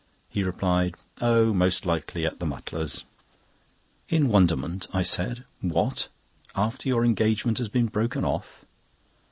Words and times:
He 0.29 0.41
replied: 0.41 0.95
"Oh, 1.21 1.53
most 1.53 1.85
likely 1.85 2.25
at 2.25 2.39
the 2.39 2.47
Mutlars'." 2.47 3.03
In 4.09 4.29
wonderment, 4.29 4.87
I 4.91 5.03
said: 5.03 5.43
"What! 5.59 6.07
after 6.55 6.89
your 6.89 7.05
engagement 7.05 7.59
has 7.59 7.69
been 7.69 7.85
broken 7.85 8.25
off?" 8.25 8.65